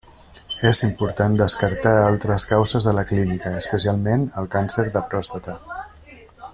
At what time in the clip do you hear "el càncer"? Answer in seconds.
4.43-4.87